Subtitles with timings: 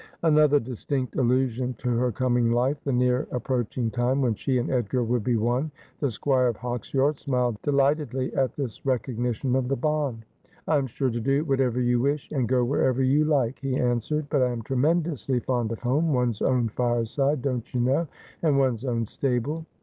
[0.23, 4.71] Another distinct allusion to her coming life, the near ap proaching time when she and
[4.71, 5.69] Edgar would be one.
[5.99, 10.25] The Squire of Hawksyard smiled delightedly at this recognition of the bond.'
[10.67, 14.25] I am sure to do whatever you wish, and go wherever you like,' he answered;'
[14.31, 18.07] but I am tremendously fond of home, one's own fireside, don't you know,
[18.41, 19.67] and one's own stable.'